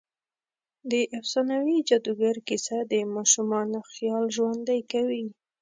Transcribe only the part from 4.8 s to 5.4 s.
کوي.